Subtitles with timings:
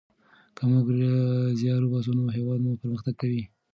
[0.55, 0.87] که موږ
[1.59, 3.43] زیار وباسو نو هیواد مو پرمختګ کوي.